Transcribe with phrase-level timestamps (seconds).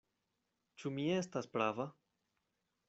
[0.83, 1.89] Ĉu mi estas prava?"